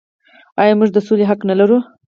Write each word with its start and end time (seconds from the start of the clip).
آیا 0.61 0.73
موږ 0.79 0.89
د 0.93 0.97
سولې 1.07 1.25
حق 1.29 1.39
نلرو؟ 1.49 1.79